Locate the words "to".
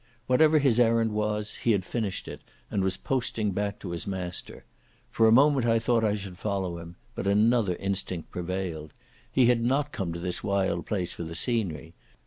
3.77-3.91, 10.11-10.19